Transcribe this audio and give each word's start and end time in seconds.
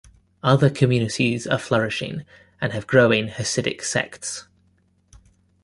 Other 0.41 0.71
communities 0.71 1.45
are 1.45 1.59
flourishing 1.59 2.25
and 2.59 2.73
have 2.73 2.87
growing 2.87 3.27
Hasidic 3.27 3.83
sects. 3.83 4.47